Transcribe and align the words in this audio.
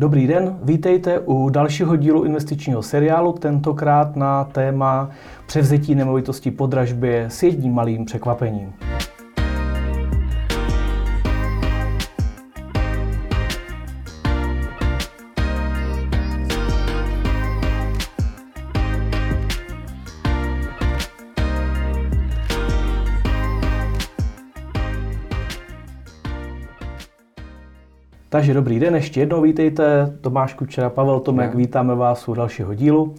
Dobrý 0.00 0.26
den, 0.26 0.58
vítejte 0.62 1.18
u 1.18 1.48
dalšího 1.48 1.96
dílu 1.96 2.24
investičního 2.24 2.82
seriálu, 2.82 3.32
tentokrát 3.32 4.16
na 4.16 4.44
téma 4.44 5.10
převzetí 5.46 5.94
nemovitosti 5.94 6.50
po 6.50 6.66
dražbě 6.66 7.26
s 7.30 7.42
jedním 7.42 7.72
malým 7.72 8.04
překvapením. 8.04 8.72
Takže 28.40 28.54
dobrý 28.54 28.80
den, 28.80 28.94
ještě 28.94 29.20
jednou 29.20 29.42
vítejte. 29.42 30.12
Tomáš 30.20 30.54
Kučera, 30.54 30.90
Pavel 30.90 31.20
Tomek, 31.20 31.54
vítáme 31.54 31.94
vás 31.94 32.28
u 32.28 32.34
dalšího 32.34 32.74
dílu. 32.74 33.14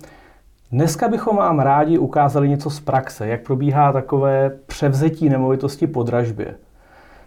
Dneska 0.72 1.08
bychom 1.08 1.36
vám 1.36 1.60
rádi 1.60 1.98
ukázali 1.98 2.50
něco 2.50 2.70
z 2.70 2.80
praxe, 2.80 3.28
jak 3.28 3.44
probíhá 3.44 3.92
takové 3.92 4.52
převzetí 4.68 5.30
nemovitosti 5.30 5.88
po 5.88 6.04
dražbě. 6.04 6.56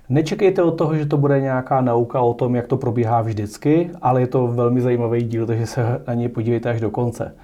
Nečekejte 0.09 0.63
od 0.63 0.71
toho, 0.71 0.97
že 0.97 1.07
to 1.07 1.17
bude 1.17 1.41
nějaká 1.41 1.81
nauka 1.81 2.21
o 2.21 2.35
tom, 2.35 2.55
jak 2.55 2.67
to 2.67 2.77
probíhá 2.77 3.23
vždycky, 3.23 3.91
ale 4.03 4.21
je 4.21 4.27
to 4.27 4.47
velmi 4.47 4.81
zajímavý 4.81 5.23
díl, 5.23 5.47
takže 5.47 5.67
se 5.67 6.03
na 6.07 6.15
něj 6.15 6.29
podívejte 6.29 6.71
až 6.71 6.81
do 6.81 6.91
konce. 6.91 7.35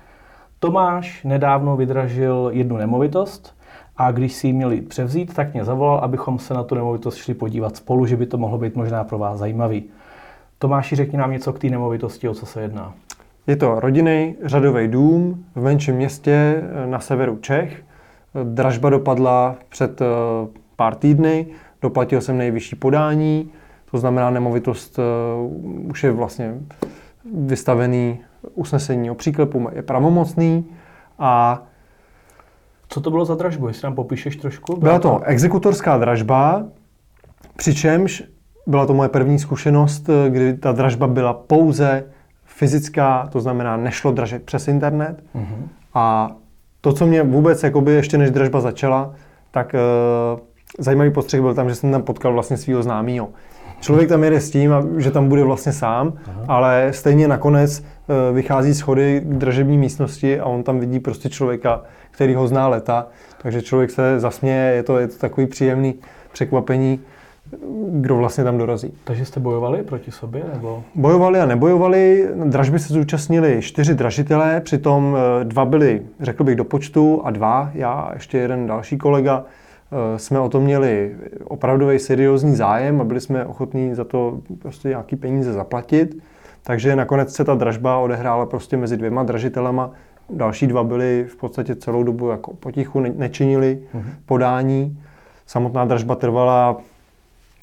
Tomáš 0.58 1.24
nedávno 1.24 1.76
vydražil 1.76 2.50
jednu 2.52 2.76
nemovitost 2.76 3.54
a 3.96 4.10
když 4.10 4.32
si 4.32 4.46
ji 4.46 4.52
měli 4.52 4.80
převzít, 4.80 5.34
tak 5.34 5.52
mě 5.52 5.64
zavolal, 5.64 5.98
abychom 5.98 6.38
se 6.38 6.54
na 6.54 6.62
tu 6.62 6.74
nemovitost 6.74 7.16
šli 7.16 7.34
podívat 7.34 7.76
spolu, 7.76 8.06
že 8.06 8.16
by 8.16 8.26
to 8.26 8.38
mohlo 8.38 8.58
být 8.58 8.76
možná 8.76 9.04
pro 9.04 9.18
vás 9.18 9.38
zajímavý. 9.38 9.84
Tomáši, 10.62 10.96
řekni 10.96 11.18
nám 11.18 11.30
něco 11.30 11.52
k 11.52 11.58
té 11.58 11.66
nemovitosti, 11.66 12.28
o 12.28 12.34
co 12.34 12.46
se 12.46 12.62
jedná. 12.62 12.94
Je 13.46 13.56
to 13.56 13.80
rodinný 13.80 14.36
řadový 14.42 14.88
dům 14.88 15.44
v 15.54 15.62
menším 15.62 15.94
městě 15.94 16.32
eh, 16.32 16.86
na 16.86 17.00
severu 17.00 17.36
Čech. 17.36 17.84
Dražba 18.44 18.90
dopadla 18.90 19.56
před 19.68 20.00
eh, 20.00 20.04
pár 20.76 20.94
týdny, 20.94 21.46
doplatil 21.82 22.20
jsem 22.20 22.38
nejvyšší 22.38 22.76
podání, 22.76 23.50
to 23.90 23.98
znamená 23.98 24.30
nemovitost 24.30 24.98
eh, 24.98 25.02
už 25.90 26.04
je 26.04 26.12
vlastně 26.12 26.54
vystavený 27.34 28.20
usnesení 28.54 29.10
o 29.10 29.14
příklepu, 29.14 29.68
je 29.72 29.82
pravomocný 29.82 30.66
a 31.18 31.62
co 32.88 33.00
to 33.00 33.10
bylo 33.10 33.24
za 33.24 33.34
dražbu, 33.34 33.68
jestli 33.68 33.86
nám 33.86 33.94
popíšeš 33.94 34.36
trošku? 34.36 34.76
Byla 34.76 34.98
to 34.98 35.20
exekutorská 35.24 35.98
dražba, 35.98 36.64
přičemž 37.56 38.22
byla 38.66 38.86
to 38.86 38.94
moje 38.94 39.08
první 39.08 39.38
zkušenost, 39.38 40.08
eh, 40.08 40.30
kdy 40.30 40.54
ta 40.54 40.72
dražba 40.72 41.06
byla 41.06 41.32
pouze 41.32 42.04
fyzická, 42.44 43.28
to 43.32 43.40
znamená, 43.40 43.76
nešlo 43.76 44.12
dražit 44.12 44.42
přes 44.42 44.68
internet. 44.68 45.22
Mm-hmm. 45.34 45.68
A 45.94 46.30
to, 46.80 46.92
co 46.92 47.06
mě 47.06 47.22
vůbec, 47.22 47.62
jakoby 47.62 47.92
ještě 47.92 48.18
než 48.18 48.30
dražba 48.30 48.60
začala, 48.60 49.14
tak 49.50 49.74
uh, 50.34 50.40
zajímavý 50.78 51.10
postřeh 51.10 51.40
byl 51.40 51.54
tam, 51.54 51.68
že 51.68 51.74
jsem 51.74 51.92
tam 51.92 52.02
potkal 52.02 52.32
vlastně 52.32 52.56
svého 52.56 52.82
známého. 52.82 53.28
Člověk 53.80 54.08
tam 54.08 54.24
jede 54.24 54.40
s 54.40 54.50
tím, 54.50 54.70
že 54.96 55.10
tam 55.10 55.28
bude 55.28 55.44
vlastně 55.44 55.72
sám, 55.72 56.12
Aha. 56.26 56.44
ale 56.48 56.88
stejně 56.92 57.28
nakonec 57.28 57.80
uh, 57.80 58.36
vychází 58.36 58.74
schody 58.74 59.22
k 59.24 59.34
dražební 59.34 59.78
místnosti 59.78 60.40
a 60.40 60.44
on 60.44 60.62
tam 60.62 60.80
vidí 60.80 61.00
prostě 61.00 61.28
člověka, 61.28 61.82
který 62.10 62.34
ho 62.34 62.48
zná 62.48 62.68
leta, 62.68 63.06
takže 63.42 63.62
člověk 63.62 63.90
se 63.90 64.20
zasměje, 64.20 64.74
je 64.74 64.82
to, 64.82 64.98
je 64.98 65.08
to 65.08 65.18
takový 65.18 65.46
příjemný 65.46 65.94
překvapení 66.32 67.00
kdo 67.90 68.16
vlastně 68.16 68.44
tam 68.44 68.58
dorazí. 68.58 68.92
Takže 69.04 69.24
jste 69.24 69.40
bojovali 69.40 69.82
proti 69.82 70.10
sobě? 70.10 70.42
Nebo? 70.52 70.82
Bojovali 70.94 71.40
a 71.40 71.46
nebojovali. 71.46 72.28
Dražby 72.44 72.78
se 72.78 72.94
zúčastnili 72.94 73.62
čtyři 73.62 73.94
dražitelé, 73.94 74.60
přitom 74.60 75.16
eh, 75.40 75.44
dva 75.44 75.64
byli, 75.64 76.02
řekl 76.20 76.44
bych, 76.44 76.56
do 76.56 76.64
počtu 76.64 77.22
a 77.24 77.30
dva, 77.30 77.70
já 77.74 77.92
a 77.92 78.14
ještě 78.14 78.38
jeden 78.38 78.66
další 78.66 78.98
kolega, 78.98 79.44
eh, 79.44 80.18
jsme 80.18 80.40
o 80.40 80.48
to 80.48 80.60
měli 80.60 81.16
opravdový 81.44 81.98
seriózní 81.98 82.56
zájem 82.56 83.00
a 83.00 83.04
byli 83.04 83.20
jsme 83.20 83.44
ochotní 83.44 83.94
za 83.94 84.04
to 84.04 84.38
prostě 84.58 84.88
nějaký 84.88 85.16
peníze 85.16 85.52
zaplatit. 85.52 86.16
Takže 86.62 86.96
nakonec 86.96 87.34
se 87.34 87.44
ta 87.44 87.54
dražba 87.54 87.98
odehrála 87.98 88.46
prostě 88.46 88.76
mezi 88.76 88.96
dvěma 88.96 89.22
dražitelema. 89.22 89.90
Další 90.30 90.66
dva 90.66 90.84
byli 90.84 91.26
v 91.28 91.36
podstatě 91.36 91.76
celou 91.76 92.02
dobu 92.02 92.28
jako 92.28 92.54
potichu, 92.54 93.00
nečinili 93.00 93.78
mm-hmm. 93.94 94.02
podání. 94.26 94.98
Samotná 95.46 95.84
dražba 95.84 96.14
trvala 96.14 96.76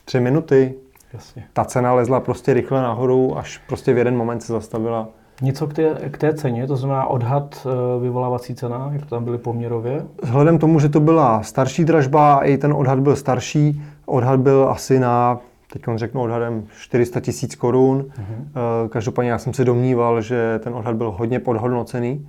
tři 0.07 0.19
minuty. 0.19 0.73
Jasně. 1.13 1.43
Ta 1.53 1.65
cena 1.65 1.93
lezla 1.93 2.19
prostě 2.19 2.53
rychle 2.53 2.81
nahoru, 2.81 3.37
až 3.37 3.61
prostě 3.67 3.93
v 3.93 3.97
jeden 3.97 4.17
moment 4.17 4.41
se 4.41 4.53
zastavila. 4.53 5.07
Něco 5.41 5.67
k 5.67 5.73
té, 5.73 6.09
k 6.11 6.17
té 6.17 6.33
ceně, 6.33 6.67
to 6.67 6.75
znamená 6.75 7.05
odhad 7.05 7.67
eh, 7.67 8.01
vyvolávací 8.01 8.55
cena, 8.55 8.89
jak 8.93 9.01
to 9.01 9.09
tam 9.09 9.23
byly 9.23 9.37
poměrově? 9.37 10.05
Vzhledem 10.23 10.59
tomu, 10.59 10.79
že 10.79 10.89
to 10.89 10.99
byla 10.99 11.43
starší 11.43 11.85
dražba, 11.85 12.43
i 12.43 12.57
ten 12.57 12.73
odhad 12.73 12.99
byl 12.99 13.15
starší, 13.15 13.81
odhad 14.05 14.39
byl 14.39 14.69
asi 14.69 14.99
na, 14.99 15.39
teď 15.73 15.87
on 15.87 15.97
řeknu 15.97 16.21
odhadem 16.21 16.63
400 16.79 17.19
tisíc 17.19 17.55
korun. 17.55 18.01
Uh-huh. 18.01 18.89
Každopádně 18.89 19.31
já 19.31 19.37
jsem 19.37 19.53
se 19.53 19.65
domníval, 19.65 20.21
že 20.21 20.59
ten 20.63 20.73
odhad 20.73 20.95
byl 20.95 21.11
hodně 21.11 21.39
podhodnocený 21.39 22.27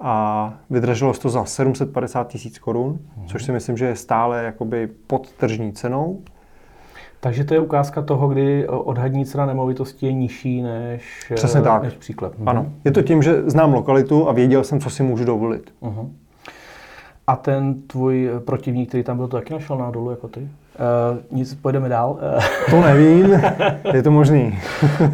a 0.00 0.54
vydražilo 0.70 1.14
se 1.14 1.20
to 1.20 1.28
za 1.28 1.44
750 1.44 2.28
tisíc 2.28 2.58
korun, 2.58 2.92
uh-huh. 2.92 3.26
což 3.26 3.44
si 3.44 3.52
myslím, 3.52 3.76
že 3.76 3.86
je 3.86 3.96
stále 3.96 4.44
jakoby 4.44 4.88
pod 5.06 5.32
tržní 5.32 5.72
cenou. 5.72 6.22
Takže 7.20 7.44
to 7.44 7.54
je 7.54 7.60
ukázka 7.60 8.02
toho, 8.02 8.28
kdy 8.28 8.68
odhadní 8.68 9.24
cena 9.24 9.46
nemovitosti 9.46 10.06
je 10.06 10.12
nižší 10.12 10.62
než, 10.62 11.32
Přesně 11.34 11.62
tak. 11.62 11.82
než 11.82 11.94
příklad. 11.94 12.32
Ano. 12.46 12.66
Je 12.84 12.90
to 12.90 13.02
tím, 13.02 13.22
že 13.22 13.42
znám 13.50 13.74
lokalitu 13.74 14.28
a 14.28 14.32
věděl 14.32 14.64
jsem, 14.64 14.80
co 14.80 14.90
si 14.90 15.02
můžu 15.02 15.24
dovolit. 15.24 15.72
Uh-huh. 15.82 16.08
A 17.26 17.36
ten 17.36 17.82
tvůj 17.82 18.30
protivník, 18.44 18.88
který 18.88 19.02
tam 19.02 19.16
byl, 19.16 19.28
to 19.28 19.36
taky 19.36 19.52
našel 19.52 19.78
na 19.78 19.90
dolu 19.90 20.10
jako 20.10 20.28
ty? 20.28 20.40
Uh, 20.40 20.48
nic, 21.38 21.54
pojedeme 21.54 21.88
dál. 21.88 22.18
to 22.70 22.80
nevím, 22.80 23.42
je 23.92 24.02
to 24.02 24.10
možný. 24.10 24.58
uh, 25.00 25.08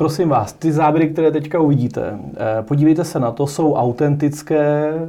Prosím 0.00 0.28
vás, 0.28 0.52
ty 0.52 0.72
záběry, 0.72 1.08
které 1.08 1.30
teďka 1.30 1.60
uvidíte, 1.60 2.18
eh, 2.36 2.62
podívejte 2.62 3.04
se 3.04 3.20
na 3.20 3.30
to, 3.30 3.46
jsou 3.46 3.74
autentické, 3.74 4.92
eh, 4.92 5.06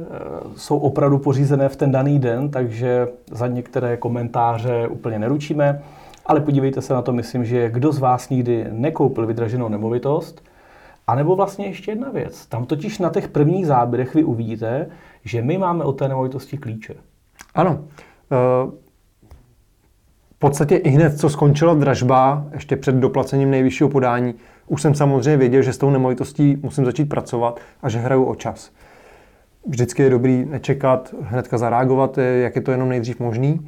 jsou 0.56 0.78
opravdu 0.78 1.18
pořízené 1.18 1.68
v 1.68 1.76
ten 1.76 1.92
daný 1.92 2.18
den, 2.18 2.50
takže 2.50 3.08
za 3.30 3.46
některé 3.46 3.96
komentáře 3.96 4.88
úplně 4.88 5.18
neručíme, 5.18 5.82
ale 6.26 6.40
podívejte 6.40 6.82
se 6.82 6.94
na 6.94 7.02
to, 7.02 7.12
myslím, 7.12 7.44
že 7.44 7.70
kdo 7.70 7.92
z 7.92 7.98
vás 7.98 8.28
nikdy 8.28 8.66
nekoupil 8.70 9.26
vydraženou 9.26 9.68
nemovitost, 9.68 10.42
a 11.06 11.14
nebo 11.14 11.36
vlastně 11.36 11.66
ještě 11.66 11.90
jedna 11.90 12.10
věc. 12.10 12.46
Tam 12.46 12.66
totiž 12.66 12.98
na 12.98 13.10
těch 13.10 13.28
prvních 13.28 13.66
záběrech 13.66 14.14
vy 14.14 14.24
uvidíte, 14.24 14.86
že 15.24 15.42
my 15.42 15.58
máme 15.58 15.84
od 15.84 15.92
té 15.92 16.08
nemovitosti 16.08 16.58
klíče. 16.58 16.94
Ano. 17.54 17.78
Eh, 18.32 18.70
v 20.36 20.38
podstatě 20.38 20.76
i 20.76 20.88
hned, 20.88 21.18
co 21.18 21.28
skončila 21.28 21.74
dražba, 21.74 22.44
ještě 22.52 22.76
před 22.76 22.94
doplacením 22.94 23.50
nejvyššího 23.50 23.88
podání, 23.88 24.34
už 24.66 24.82
jsem 24.82 24.94
samozřejmě 24.94 25.36
věděl, 25.36 25.62
že 25.62 25.72
s 25.72 25.78
tou 25.78 25.90
nemovitostí 25.90 26.58
musím 26.62 26.84
začít 26.84 27.04
pracovat 27.04 27.60
a 27.82 27.88
že 27.88 27.98
hraju 27.98 28.24
o 28.24 28.34
čas. 28.34 28.70
Vždycky 29.66 30.02
je 30.02 30.10
dobrý 30.10 30.44
nečekat, 30.44 31.14
hnedka 31.22 31.58
zareagovat, 31.58 32.18
jak 32.18 32.56
je 32.56 32.62
to 32.62 32.70
jenom 32.70 32.88
nejdřív 32.88 33.20
možný. 33.20 33.60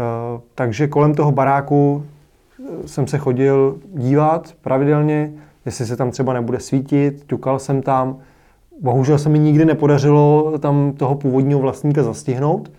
Eh, 0.00 0.40
takže 0.54 0.88
kolem 0.88 1.14
toho 1.14 1.32
baráku 1.32 2.04
eh, 2.04 2.88
jsem 2.88 3.06
se 3.06 3.18
chodil 3.18 3.78
dívat 3.94 4.54
pravidelně, 4.60 5.32
jestli 5.66 5.86
se 5.86 5.96
tam 5.96 6.10
třeba 6.10 6.32
nebude 6.32 6.60
svítit, 6.60 7.24
ťukal 7.26 7.58
jsem 7.58 7.82
tam. 7.82 8.18
Bohužel 8.80 9.18
se 9.18 9.28
mi 9.28 9.38
nikdy 9.38 9.64
nepodařilo 9.64 10.58
tam 10.58 10.92
toho 10.92 11.14
původního 11.14 11.60
vlastníka 11.60 12.02
zastihnout, 12.02 12.72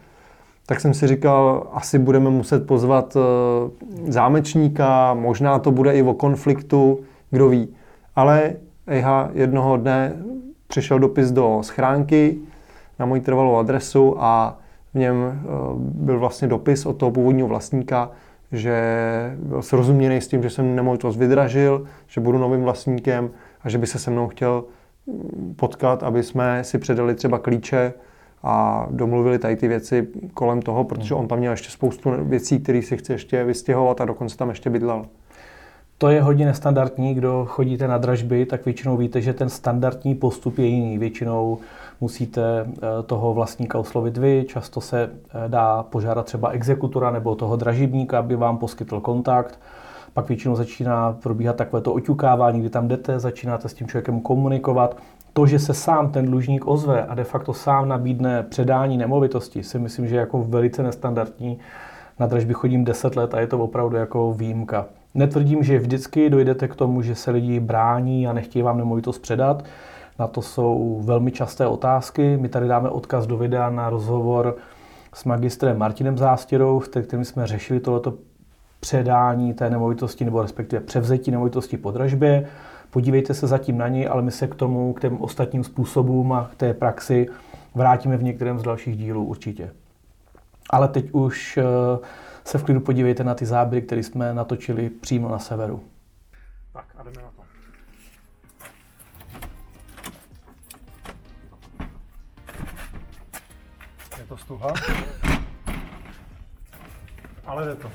tak 0.65 0.79
jsem 0.79 0.93
si 0.93 1.07
říkal, 1.07 1.67
asi 1.71 1.99
budeme 1.99 2.29
muset 2.29 2.67
pozvat 2.67 3.17
eh, 3.17 4.11
zámečníka, 4.11 5.13
možná 5.13 5.59
to 5.59 5.71
bude 5.71 5.93
i 5.93 6.03
o 6.03 6.13
konfliktu, 6.13 6.99
kdo 7.31 7.49
ví. 7.49 7.75
Ale 8.15 8.53
EIHA 8.87 9.29
jednoho 9.33 9.77
dne 9.77 10.13
přišel 10.67 10.99
dopis 10.99 11.31
do 11.31 11.59
schránky 11.61 12.37
na 12.99 13.05
moji 13.05 13.21
trvalou 13.21 13.55
adresu 13.55 14.15
a 14.19 14.57
v 14.93 14.99
něm 14.99 15.15
eh, 15.15 15.47
byl 15.77 16.19
vlastně 16.19 16.47
dopis 16.47 16.85
od 16.85 16.93
toho 16.93 17.11
původního 17.11 17.47
vlastníka, 17.47 18.11
že 18.51 18.81
byl 19.39 19.61
srozuměný 19.61 20.21
s 20.21 20.27
tím, 20.27 20.43
že 20.43 20.49
jsem 20.49 20.75
nemovitost 20.75 21.17
vydražil, 21.17 21.85
že 22.07 22.21
budu 22.21 22.37
novým 22.37 22.63
vlastníkem 22.63 23.29
a 23.61 23.69
že 23.69 23.77
by 23.77 23.87
se 23.87 23.99
se 23.99 24.11
mnou 24.11 24.27
chtěl 24.27 24.63
mm, 25.07 25.53
potkat, 25.57 26.03
aby 26.03 26.23
jsme 26.23 26.63
si 26.63 26.77
předali 26.77 27.15
třeba 27.15 27.39
klíče 27.39 27.93
a 28.43 28.87
domluvili 28.91 29.39
tady 29.39 29.55
ty 29.55 29.67
věci 29.67 30.07
kolem 30.33 30.61
toho, 30.61 30.83
protože 30.83 31.15
on 31.15 31.27
tam 31.27 31.39
měl 31.39 31.51
ještě 31.51 31.69
spoustu 31.69 32.11
věcí, 32.19 32.59
které 32.59 32.81
si 32.81 32.97
chce 32.97 33.13
ještě 33.13 33.43
vystěhovat 33.43 34.01
a 34.01 34.05
dokonce 34.05 34.37
tam 34.37 34.49
ještě 34.49 34.69
bydlel. 34.69 35.05
To 36.01 36.09
je 36.09 36.21
hodně 36.21 36.45
nestandardní, 36.45 37.13
kdo 37.13 37.45
chodíte 37.49 37.87
na 37.87 37.97
dražby, 37.97 38.45
tak 38.45 38.65
většinou 38.65 38.97
víte, 38.97 39.21
že 39.21 39.33
ten 39.33 39.49
standardní 39.49 40.15
postup 40.15 40.57
je 40.57 40.65
jiný. 40.65 40.97
Většinou 40.97 41.57
musíte 42.01 42.41
eh, 42.65 43.03
toho 43.05 43.33
vlastníka 43.33 43.79
oslovit 43.79 44.17
vy, 44.17 44.45
často 44.47 44.81
se 44.81 45.03
eh, 45.03 45.49
dá 45.49 45.83
požádat 45.83 46.25
třeba 46.25 46.49
exekutora 46.49 47.11
nebo 47.11 47.35
toho 47.35 47.55
dražebníka, 47.55 48.19
aby 48.19 48.35
vám 48.35 48.57
poskytl 48.57 48.99
kontakt. 48.99 49.59
Pak 50.13 50.27
většinou 50.27 50.55
začíná 50.55 51.17
probíhat 51.23 51.55
takové 51.55 51.81
to 51.81 51.93
oťukávání, 51.93 52.59
kdy 52.59 52.69
tam 52.69 52.87
jdete, 52.87 53.19
začínáte 53.19 53.69
s 53.69 53.73
tím 53.73 53.87
člověkem 53.87 54.21
komunikovat. 54.21 54.97
To, 55.33 55.47
že 55.47 55.59
se 55.59 55.73
sám 55.73 56.11
ten 56.11 56.25
dlužník 56.25 56.67
ozve 56.67 57.05
a 57.05 57.15
de 57.15 57.23
facto 57.23 57.53
sám 57.53 57.87
nabídne 57.87 58.43
předání 58.43 58.97
nemovitosti, 58.97 59.63
si 59.63 59.79
myslím, 59.79 60.07
že 60.07 60.15
je 60.15 60.19
jako 60.19 60.43
velice 60.43 60.83
nestandardní. 60.83 61.59
Na 62.19 62.27
dražby 62.27 62.53
chodím 62.53 62.85
10 62.85 63.15
let 63.15 63.33
a 63.33 63.39
je 63.39 63.47
to 63.47 63.59
opravdu 63.59 63.97
jako 63.97 64.33
výjimka. 64.33 64.85
Netvrdím, 65.13 65.63
že 65.63 65.79
vždycky 65.79 66.29
dojdete 66.29 66.67
k 66.67 66.75
tomu, 66.75 67.01
že 67.01 67.15
se 67.15 67.31
lidi 67.31 67.59
brání 67.59 68.27
a 68.27 68.33
nechtějí 68.33 68.63
vám 68.63 68.77
nemovitost 68.77 69.19
předat. 69.19 69.65
Na 70.19 70.27
to 70.27 70.41
jsou 70.41 71.01
velmi 71.03 71.31
časté 71.31 71.67
otázky. 71.67 72.37
My 72.37 72.49
tady 72.49 72.67
dáme 72.67 72.89
odkaz 72.89 73.27
do 73.27 73.37
videa 73.37 73.69
na 73.69 73.89
rozhovor 73.89 74.55
s 75.13 75.25
magistrem 75.25 75.77
Martinem 75.77 76.17
Zástěrou, 76.17 76.79
kterým 76.79 77.25
jsme 77.25 77.47
řešili 77.47 77.79
tohleto 77.79 78.13
předání 78.79 79.53
té 79.53 79.69
nemovitosti 79.69 80.25
nebo 80.25 80.41
respektive 80.41 80.81
převzetí 80.81 81.31
nemovitosti 81.31 81.77
po 81.77 81.91
dražbě. 81.91 82.47
Podívejte 82.91 83.33
se 83.33 83.47
zatím 83.47 83.77
na 83.77 83.87
něj, 83.87 84.07
ale 84.11 84.21
my 84.21 84.31
se 84.31 84.47
k 84.47 84.55
tomu, 84.55 84.93
k 84.93 85.01
těm 85.01 85.21
ostatním 85.21 85.63
způsobům 85.63 86.33
a 86.33 86.49
k 86.51 86.55
té 86.55 86.73
praxi 86.73 87.27
vrátíme 87.75 88.17
v 88.17 88.23
některém 88.23 88.59
z 88.59 88.63
dalších 88.63 88.97
dílů 88.97 89.25
určitě. 89.25 89.71
Ale 90.69 90.87
teď 90.87 91.11
už 91.11 91.57
eh, 91.57 91.63
se 92.45 92.57
v 92.57 92.63
klidu 92.63 92.79
podívejte 92.79 93.23
na 93.23 93.35
ty 93.35 93.45
záběry, 93.45 93.85
které 93.85 94.03
jsme 94.03 94.33
natočili 94.33 94.89
přímo 94.89 95.29
na 95.29 95.39
severu. 95.39 95.83
Tak 96.73 96.85
a 96.97 97.03
jdeme 97.03 97.21
na 97.21 97.31
to. 97.31 97.41
Je 104.17 104.25
to 104.27 104.37
stuha. 104.37 104.73
Ale 107.45 107.65
jde 107.65 107.75
to. 107.75 107.91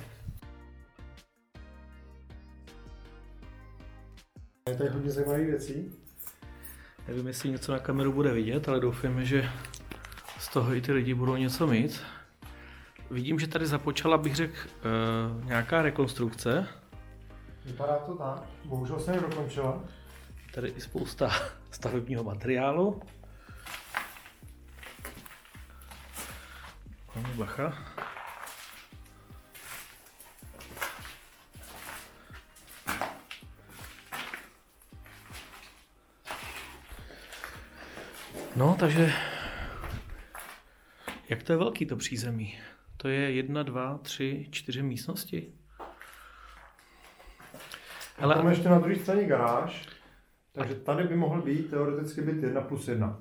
Je 4.69 4.77
tady 4.77 4.91
hodně 4.91 5.11
zajímavých 5.11 5.47
věcí. 5.47 5.93
Nevím, 7.09 7.27
jestli 7.27 7.51
něco 7.51 7.73
na 7.73 7.79
kameru 7.79 8.13
bude 8.13 8.33
vidět, 8.33 8.69
ale 8.69 8.81
doufám, 8.81 9.25
že 9.25 9.49
z 10.39 10.49
toho 10.49 10.75
i 10.75 10.81
ty 10.81 10.93
lidi 10.93 11.15
budou 11.15 11.37
něco 11.37 11.67
mít. 11.67 12.03
Vidím, 13.11 13.39
že 13.39 13.47
tady 13.47 13.67
započala, 13.67 14.19
bych 14.19 14.37
řekl, 14.37 14.55
uh, 14.55 15.45
nějaká 15.45 15.83
rekonstrukce. 15.83 16.69
Vypadá 17.65 17.99
to 17.99 18.15
tak. 18.15 18.43
Bohužel 18.65 19.01
se 19.01 19.13
nedokončila. 19.13 19.85
Tady 20.55 20.69
i 20.69 20.81
spousta 20.81 21.31
stavebního 21.71 22.25
materiálu. 22.25 23.03
Pane 27.15 27.29
bacha. 27.35 27.73
No, 38.57 38.77
takže 38.81 39.13
jak 41.29 41.43
to 41.43 41.53
je 41.53 41.59
velký 41.59 41.87
to 41.87 41.97
přízemí? 41.97 42.59
To 43.07 43.11
je 43.11 43.33
jedna, 43.33 43.63
dva, 43.63 43.99
tři, 44.03 44.47
čtyři 44.51 44.83
místnosti. 44.83 45.53
Ale 48.19 48.35
tam 48.35 48.49
ještě 48.49 48.69
na 48.69 48.79
druhé 48.79 48.97
straně 48.97 49.25
garáž, 49.25 49.89
takže 50.53 50.75
tady 50.75 51.05
by 51.05 51.17
mohl 51.17 51.43
být 51.43 51.71
teoreticky 51.71 52.21
být 52.21 52.43
jedna 52.43 52.61
plus 52.61 52.89
jedna. 52.89 53.21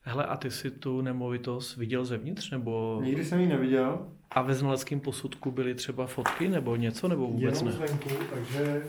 Hele, 0.00 0.26
a 0.26 0.36
ty 0.36 0.50
si 0.50 0.70
tu 0.70 1.00
nemovitost 1.00 1.76
viděl 1.76 2.04
zevnitř, 2.04 2.50
nebo... 2.50 3.00
Nikdy 3.04 3.24
jsem 3.24 3.40
ji 3.40 3.46
neviděl. 3.46 4.08
A 4.30 4.42
ve 4.42 4.54
znaleckém 4.54 5.00
posudku 5.00 5.50
byly 5.50 5.74
třeba 5.74 6.06
fotky, 6.06 6.48
nebo 6.48 6.76
něco, 6.76 7.08
nebo 7.08 7.26
vůbec 7.26 7.58
Jenom 7.58 7.64
ne? 7.64 7.72
zvenku, 7.72 8.08
takže 8.34 8.82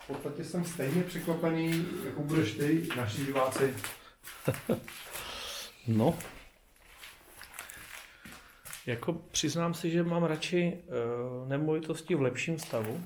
v 0.00 0.06
podstatě 0.06 0.44
jsem 0.44 0.64
stejně 0.64 1.02
překvapený, 1.02 1.86
jako 2.04 2.22
budeš 2.22 2.52
ty, 2.52 2.88
naši 2.96 3.24
diváci. 3.24 3.74
no. 5.88 6.18
Jako 8.90 9.12
přiznám 9.12 9.74
si, 9.74 9.90
že 9.90 10.02
mám 10.02 10.24
radši 10.24 10.78
uh, 11.42 11.48
nemovitosti 11.48 12.14
v 12.14 12.22
lepším 12.22 12.58
stavu, 12.58 13.00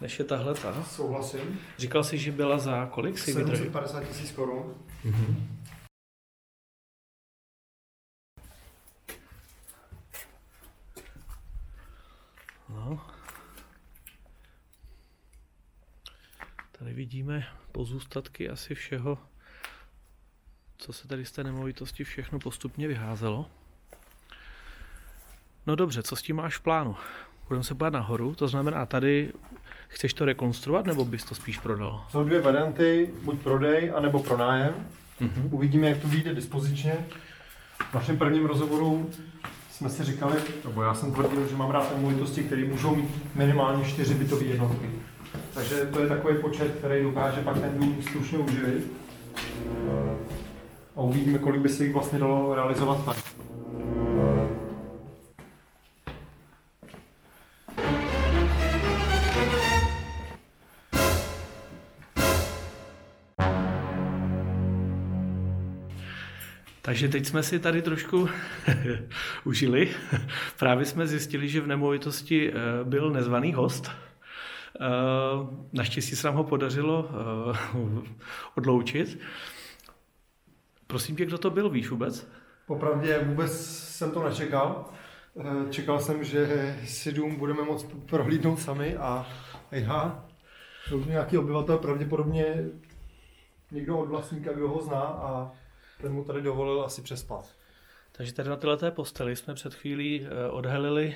než 0.00 0.18
je 0.18 0.24
tahle 0.24 0.54
ta. 0.54 0.84
Souhlasím. 0.84 1.60
Říkal 1.78 2.04
jsi, 2.04 2.18
že 2.18 2.32
byla 2.32 2.58
za 2.58 2.86
kolik 2.86 3.18
si 3.18 3.32
vydržel? 3.32 3.56
750 3.56 4.04
tisíc 4.04 4.32
korun. 4.32 4.74
Mm-hmm. 5.04 5.36
No. 12.68 13.00
Tady 16.78 16.92
vidíme 16.92 17.46
pozůstatky 17.72 18.48
asi 18.48 18.74
všeho, 18.74 19.18
co 20.78 20.92
se 20.92 21.08
tady 21.08 21.24
z 21.24 21.32
té 21.32 21.44
nemovitosti 21.44 22.04
všechno 22.04 22.38
postupně 22.38 22.88
vyházelo. 22.88 23.50
No 25.66 25.76
dobře, 25.76 26.02
co 26.02 26.16
s 26.16 26.22
tím 26.22 26.36
máš 26.36 26.56
v 26.56 26.60
plánu? 26.60 26.96
Budeme 27.48 27.64
se 27.64 27.74
podívat 27.74 27.92
nahoru, 27.92 28.34
to 28.34 28.48
znamená 28.48 28.86
tady 28.86 29.32
chceš 29.88 30.14
to 30.14 30.24
rekonstruovat 30.24 30.86
nebo 30.86 31.04
bys 31.04 31.24
to 31.24 31.34
spíš 31.34 31.58
prodal? 31.58 32.04
Jsou 32.08 32.24
dvě 32.24 32.40
varianty, 32.40 33.10
buď 33.22 33.38
prodej, 33.38 33.92
anebo 33.96 34.18
pronájem. 34.22 34.74
Mhm. 35.20 35.48
Uvidíme, 35.50 35.88
jak 35.88 35.98
to 35.98 36.08
vyjde 36.08 36.34
dispozičně. 36.34 36.94
V 37.90 37.94
našem 37.94 38.18
prvním 38.18 38.46
rozhovoru 38.46 39.10
jsme 39.70 39.90
si 39.90 40.04
říkali, 40.04 40.36
nebo 40.64 40.82
já 40.82 40.94
jsem 40.94 41.12
tvrdil, 41.12 41.48
že 41.48 41.56
mám 41.56 41.70
rád 41.70 41.96
nemovitosti, 41.96 42.42
které 42.42 42.64
můžou 42.64 42.96
mít 42.96 43.34
minimálně 43.34 43.84
čtyři 43.84 44.14
bytové 44.14 44.44
jednotky. 44.44 44.90
Takže 45.54 45.74
to 45.74 46.00
je 46.00 46.08
takový 46.08 46.38
počet, 46.38 46.74
který 46.78 47.02
dokáže 47.02 47.40
pak 47.40 47.60
ten 47.60 47.78
dům 47.78 48.02
slušně 48.12 48.38
uživit. 48.38 48.92
A 50.96 51.00
uvidíme, 51.00 51.38
kolik 51.38 51.60
by 51.60 51.68
se 51.68 51.84
jich 51.84 51.92
vlastně 51.92 52.18
dalo 52.18 52.54
realizovat 52.54 53.04
tak. 53.04 53.16
Takže 66.84 67.08
teď 67.08 67.26
jsme 67.26 67.42
si 67.42 67.58
tady 67.58 67.82
trošku 67.82 68.28
užili. 69.44 69.90
Právě 70.58 70.86
jsme 70.86 71.06
zjistili, 71.06 71.48
že 71.48 71.60
v 71.60 71.66
nemovitosti 71.66 72.52
eh, 72.52 72.54
byl 72.84 73.10
nezvaný 73.10 73.52
host. 73.52 73.90
Eh, 73.90 74.86
naštěstí 75.72 76.16
se 76.16 76.26
nám 76.26 76.36
ho 76.36 76.44
podařilo 76.44 77.10
eh, 77.10 77.56
odloučit. 78.54 79.18
Prosím 80.86 81.16
tě, 81.16 81.24
kdo 81.24 81.38
to 81.38 81.50
byl, 81.50 81.70
víš 81.70 81.90
vůbec? 81.90 82.28
Popravdě 82.66 83.18
vůbec 83.18 83.66
jsem 83.66 84.10
to 84.10 84.24
nečekal. 84.24 84.84
Čekal 85.70 86.00
jsem, 86.00 86.24
že 86.24 86.76
si 86.84 87.12
dům 87.12 87.36
budeme 87.36 87.62
moct 87.62 87.86
prohlídnout 88.06 88.58
sami 88.58 88.96
a 88.96 89.26
já, 89.70 90.24
to 90.88 90.98
už 90.98 91.06
nějaký 91.06 91.38
obyvatel, 91.38 91.78
pravděpodobně 91.78 92.56
někdo 93.70 93.98
od 93.98 94.08
vlastníka, 94.08 94.52
kdo 94.52 94.68
ho 94.68 94.82
zná 94.82 95.00
a 95.00 95.52
ten 96.02 96.12
mu 96.12 96.24
tady 96.24 96.42
dovolil 96.42 96.82
asi 96.82 97.02
přespat. 97.02 97.48
Takže 98.12 98.32
tady 98.32 98.48
na 98.48 98.56
této 98.56 98.90
posteli 98.90 99.36
jsme 99.36 99.54
před 99.54 99.74
chvílí 99.74 100.26
odhalili 100.50 101.14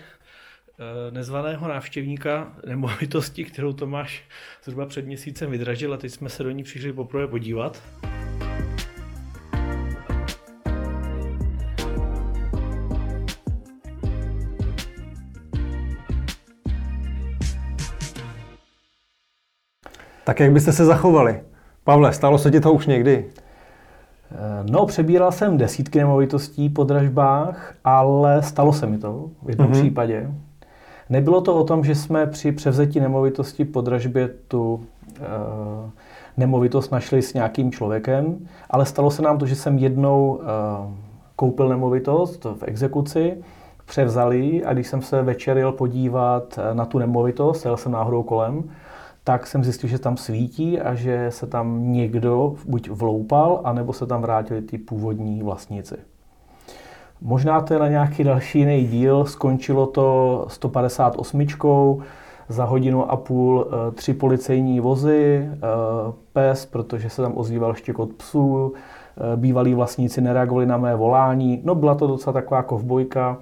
nezvaného 1.10 1.68
návštěvníka 1.68 2.56
nemovitosti, 2.66 3.44
kterou 3.44 3.72
Tomáš 3.72 4.24
zhruba 4.64 4.86
před 4.86 5.06
měsícem 5.06 5.50
vydražil 5.50 5.94
a 5.94 5.96
teď 5.96 6.12
jsme 6.12 6.28
se 6.28 6.42
do 6.42 6.50
ní 6.50 6.62
přišli 6.62 6.92
poprvé 6.92 7.26
podívat. 7.28 7.82
Tak 20.24 20.40
jak 20.40 20.52
byste 20.52 20.72
se 20.72 20.84
zachovali? 20.84 21.42
Pavle, 21.84 22.12
stalo 22.12 22.38
se 22.38 22.50
ti 22.50 22.60
to 22.60 22.72
už 22.72 22.86
někdy? 22.86 23.30
No, 24.70 24.86
přebíral 24.86 25.32
jsem 25.32 25.58
desítky 25.58 25.98
nemovitostí 25.98 26.68
po 26.68 26.84
dražbách, 26.84 27.74
ale 27.84 28.42
stalo 28.42 28.72
se 28.72 28.86
mi 28.86 28.98
to 28.98 29.30
v 29.42 29.50
jednom 29.50 29.68
mm-hmm. 29.68 29.80
případě. 29.80 30.30
Nebylo 31.10 31.40
to 31.40 31.56
o 31.56 31.64
tom, 31.64 31.84
že 31.84 31.94
jsme 31.94 32.26
při 32.26 32.52
převzetí 32.52 33.00
nemovitosti 33.00 33.64
po 33.64 33.80
dražbě 33.80 34.28
tu 34.48 34.74
uh, 34.74 35.90
nemovitost 36.36 36.90
našli 36.90 37.22
s 37.22 37.34
nějakým 37.34 37.72
člověkem, 37.72 38.36
ale 38.70 38.86
stalo 38.86 39.10
se 39.10 39.22
nám 39.22 39.38
to, 39.38 39.46
že 39.46 39.56
jsem 39.56 39.78
jednou 39.78 40.28
uh, 40.30 40.42
koupil 41.36 41.68
nemovitost 41.68 42.44
v 42.44 42.62
exekuci, 42.62 43.36
převzali 43.86 44.64
a 44.64 44.72
když 44.72 44.86
jsem 44.86 45.02
se 45.02 45.22
večer 45.22 45.58
jel 45.58 45.72
podívat 45.72 46.58
na 46.72 46.84
tu 46.84 46.98
nemovitost, 46.98 47.64
jel 47.64 47.76
jsem 47.76 47.92
náhodou 47.92 48.22
kolem, 48.22 48.64
tak 49.26 49.46
jsem 49.46 49.64
zjistil, 49.64 49.90
že 49.90 49.98
tam 49.98 50.16
svítí 50.16 50.80
a 50.80 50.94
že 50.94 51.26
se 51.30 51.46
tam 51.46 51.92
někdo 51.92 52.54
buď 52.66 52.90
vloupal, 52.90 53.60
anebo 53.64 53.92
se 53.92 54.06
tam 54.06 54.22
vrátili 54.22 54.62
ty 54.62 54.78
původní 54.78 55.42
vlastníci. 55.42 55.94
Možná 57.20 57.60
to 57.60 57.74
je 57.74 57.80
na 57.80 57.88
nějaký 57.88 58.24
další 58.24 58.58
jiný 58.58 58.86
díl, 58.86 59.24
skončilo 59.24 59.86
to 59.86 60.44
158. 60.48 61.46
za 62.48 62.64
hodinu 62.64 63.10
a 63.10 63.16
půl 63.16 63.66
eh, 63.66 63.90
tři 63.92 64.14
policejní 64.14 64.80
vozy, 64.80 65.48
eh, 65.52 65.58
pes, 66.32 66.66
protože 66.66 67.10
se 67.10 67.22
tam 67.22 67.32
ozýval 67.36 67.74
štěkot 67.74 68.12
psů, 68.12 68.72
bývalí 69.36 69.74
vlastníci 69.74 70.20
nereagovali 70.20 70.66
na 70.66 70.76
mé 70.76 70.96
volání. 70.96 71.60
No 71.64 71.74
byla 71.74 71.94
to 71.94 72.06
docela 72.06 72.32
taková 72.32 72.62
kovbojka. 72.62 73.38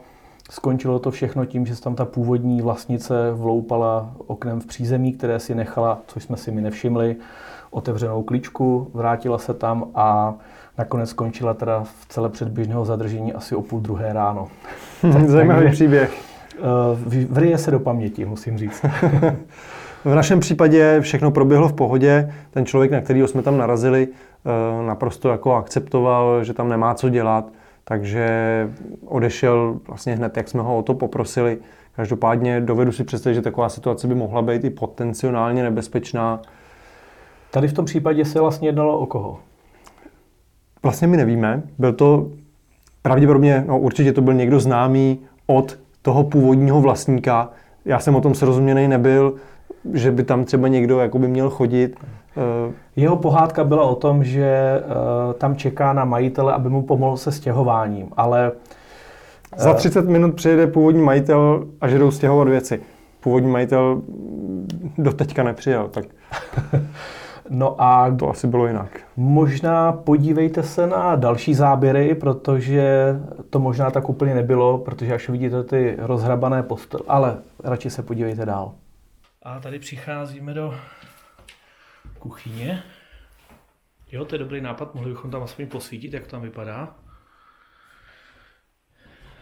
Skončilo 0.54 0.98
to 0.98 1.10
všechno 1.10 1.44
tím, 1.44 1.66
že 1.66 1.76
se 1.76 1.82
tam 1.82 1.94
ta 1.94 2.04
původní 2.04 2.62
vlastnice 2.62 3.14
vloupala 3.32 4.12
oknem 4.26 4.60
v 4.60 4.66
přízemí, 4.66 5.12
které 5.12 5.40
si 5.40 5.54
nechala, 5.54 5.98
což 6.06 6.22
jsme 6.22 6.36
si 6.36 6.50
mi 6.50 6.60
nevšimli, 6.60 7.16
otevřenou 7.70 8.22
klíčku, 8.22 8.90
vrátila 8.94 9.38
se 9.38 9.54
tam 9.54 9.84
a 9.94 10.34
nakonec 10.78 11.10
skončila 11.10 11.54
teda 11.54 11.84
v 11.84 12.06
celé 12.08 12.28
předběžného 12.28 12.84
zadržení 12.84 13.32
asi 13.32 13.54
o 13.54 13.62
půl 13.62 13.80
druhé 13.80 14.12
ráno. 14.12 14.48
Zajímavý 15.26 15.70
příběh. 15.70 16.22
Eh, 16.58 17.26
Vrije 17.30 17.58
se 17.58 17.70
do 17.70 17.80
paměti, 17.80 18.24
musím 18.24 18.58
říct. 18.58 18.84
v 20.04 20.14
našem 20.14 20.40
případě 20.40 21.00
všechno 21.00 21.30
proběhlo 21.30 21.68
v 21.68 21.72
pohodě. 21.72 22.32
Ten 22.50 22.66
člověk, 22.66 22.90
na 22.90 23.00
kterého 23.00 23.28
jsme 23.28 23.42
tam 23.42 23.58
narazili, 23.58 24.08
eh, 24.08 24.86
naprosto 24.86 25.28
jako 25.28 25.54
akceptoval, 25.54 26.44
že 26.44 26.52
tam 26.52 26.68
nemá 26.68 26.94
co 26.94 27.08
dělat, 27.08 27.44
takže 27.84 28.28
odešel 29.06 29.80
vlastně 29.88 30.16
hned, 30.16 30.36
jak 30.36 30.48
jsme 30.48 30.62
ho 30.62 30.78
o 30.78 30.82
to 30.82 30.94
poprosili. 30.94 31.58
Každopádně 31.96 32.60
dovedu 32.60 32.92
si 32.92 33.04
představit, 33.04 33.34
že 33.34 33.42
taková 33.42 33.68
situace 33.68 34.06
by 34.06 34.14
mohla 34.14 34.42
být 34.42 34.64
i 34.64 34.70
potenciálně 34.70 35.62
nebezpečná. 35.62 36.42
Tady 37.50 37.68
v 37.68 37.72
tom 37.72 37.84
případě 37.84 38.24
se 38.24 38.40
vlastně 38.40 38.68
jednalo 38.68 38.98
o 38.98 39.06
koho? 39.06 39.40
Vlastně 40.82 41.08
my 41.08 41.16
nevíme. 41.16 41.62
Byl 41.78 41.92
to 41.92 42.28
pravděpodobně, 43.02 43.64
no 43.66 43.78
určitě 43.78 44.12
to 44.12 44.20
byl 44.20 44.34
někdo 44.34 44.60
známý 44.60 45.18
od 45.46 45.78
toho 46.02 46.24
původního 46.24 46.80
vlastníka. 46.80 47.50
Já 47.84 48.00
jsem 48.00 48.14
o 48.14 48.20
tom 48.20 48.34
srozuměný 48.34 48.88
nebyl, 48.88 49.34
že 49.92 50.10
by 50.10 50.24
tam 50.24 50.44
třeba 50.44 50.68
někdo 50.68 50.98
jakoby 50.98 51.28
měl 51.28 51.50
chodit. 51.50 51.96
Eh, 52.36 52.72
Jeho 52.96 53.16
pohádka 53.16 53.64
byla 53.64 53.82
o 53.82 53.94
tom, 53.94 54.24
že 54.24 54.44
eh, 54.44 55.34
tam 55.34 55.56
čeká 55.56 55.92
na 55.92 56.04
majitele, 56.04 56.52
aby 56.52 56.68
mu 56.68 56.82
pomohl 56.82 57.16
se 57.16 57.32
stěhováním, 57.32 58.08
ale... 58.16 58.52
Za 59.56 59.74
30 59.74 60.08
minut 60.08 60.34
přijede 60.34 60.66
původní 60.66 61.02
majitel 61.02 61.66
a 61.80 61.88
že 61.88 61.98
jdou 61.98 62.10
stěhovat 62.10 62.48
věci. 62.48 62.80
Původní 63.20 63.50
majitel 63.50 64.02
do 64.98 65.12
teďka 65.12 65.42
nepřijel, 65.42 65.88
tak... 65.88 66.04
No 67.50 67.82
a 67.82 68.16
to 68.18 68.30
asi 68.30 68.46
bylo 68.46 68.66
jinak. 68.66 69.00
Možná 69.16 69.92
podívejte 69.92 70.62
se 70.62 70.86
na 70.86 71.16
další 71.16 71.54
záběry, 71.54 72.14
protože 72.14 73.16
to 73.50 73.58
možná 73.58 73.90
tak 73.90 74.08
úplně 74.08 74.34
nebylo, 74.34 74.78
protože 74.78 75.14
až 75.14 75.28
vidíte 75.28 75.64
ty 75.64 75.96
rozhrabané 75.98 76.62
postel, 76.62 77.00
ale 77.08 77.36
radši 77.64 77.90
se 77.90 78.02
podívejte 78.02 78.46
dál. 78.46 78.72
A 79.44 79.60
tady 79.60 79.78
přicházíme 79.78 80.54
do 80.54 80.80
kuchyně. 82.18 82.84
Jo, 84.12 84.24
to 84.24 84.34
je 84.34 84.38
dobrý 84.38 84.60
nápad, 84.60 84.94
mohli 84.94 85.10
bychom 85.10 85.30
tam 85.30 85.42
aspoň 85.42 85.66
posvítit, 85.66 86.12
jak 86.12 86.24
to 86.24 86.30
tam 86.30 86.42
vypadá. 86.42 86.96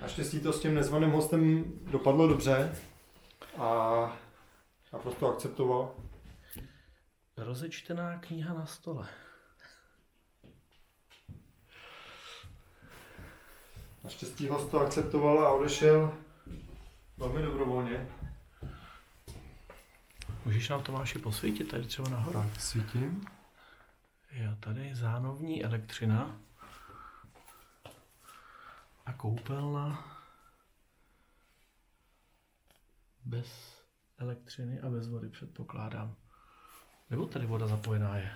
Naštěstí 0.02 0.40
to 0.40 0.52
s 0.52 0.60
tím 0.60 0.74
nezvaným 0.74 1.10
hostem 1.10 1.64
dopadlo 1.90 2.28
dobře 2.28 2.76
a 3.58 4.16
naprosto 4.92 5.32
akceptoval. 5.32 5.94
Rozečtená 7.36 8.18
kniha 8.18 8.54
na 8.54 8.66
stole. 8.66 9.08
Naštěstí 14.04 14.48
host 14.48 14.70
to 14.70 14.80
akceptoval 14.80 15.46
a 15.46 15.52
odešel 15.52 16.14
velmi 17.16 17.42
dobrovolně. 17.42 18.08
Můžeš 20.44 20.68
nám 20.68 20.82
Tomáši 20.82 21.18
posvítit 21.18 21.70
tady 21.70 21.84
třeba 21.84 22.08
nahoru? 22.08 22.42
Tak, 22.42 22.60
svítím. 22.60 23.26
Jo, 24.32 24.50
tady 24.60 24.94
zánovní 24.94 25.64
elektřina 25.64 26.36
a 29.06 29.12
koupelna 29.12 30.04
bez 33.24 33.82
elektřiny 34.18 34.80
a 34.80 34.90
bez 34.90 35.08
vody 35.08 35.28
předpokládám. 35.28 36.14
Nebo 37.10 37.26
tady 37.26 37.46
voda 37.46 37.66
zapojená 37.66 38.16
je? 38.16 38.32